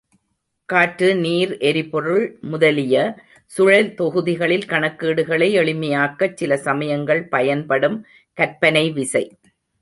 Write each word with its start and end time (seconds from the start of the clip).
காற்று, 0.69 1.15
நீர், 1.15 1.51
எரிபொருள்கள் 1.57 2.39
முதலிய 2.41 3.03
சுழல்தொகுதிகளில் 3.57 4.65
கணக்கீடுகளை 4.67 5.49
எளிமையாக்கச் 5.59 6.33
சில 6.33 6.57
சமயங்கள் 6.57 7.23
பயன்படும் 7.27 7.99
கற்பனை 8.37 8.85
விசை. 8.91 9.23